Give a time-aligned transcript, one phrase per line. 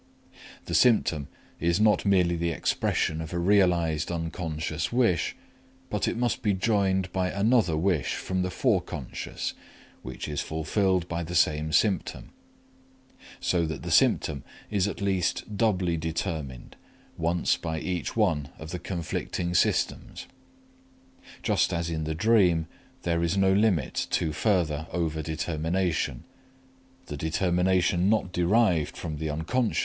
[0.65, 1.27] The symptom
[1.59, 5.35] is not merely the expression of a realized unconscious wish,
[5.91, 9.53] but it must be joined by another wish from the foreconscious
[10.01, 12.31] which is fulfilled by the same symptom;
[13.39, 16.77] so that the symptom is at least doubly determined,
[17.15, 20.25] once by each one of the conflicting systems.
[21.43, 22.65] Just as in the dream,
[23.03, 26.23] there is no limit to further over determination.
[27.05, 29.75] The determination not derived from the Unc.